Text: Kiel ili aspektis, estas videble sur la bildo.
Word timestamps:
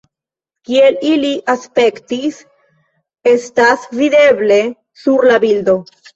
Kiel 0.69 0.95
ili 1.09 1.29
aspektis, 1.53 2.39
estas 3.35 3.85
videble 4.01 4.61
sur 5.05 5.31
la 5.33 5.41
bildo. 5.47 5.79